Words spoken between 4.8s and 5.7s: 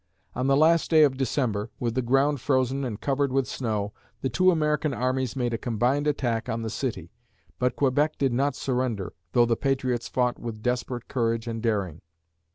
armies made a